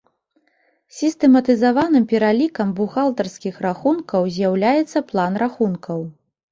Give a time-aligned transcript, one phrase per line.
[0.99, 5.99] Сістэматызаваным пералікам бухгалтарскіх рахункаў з'яўляецца план рахункаў.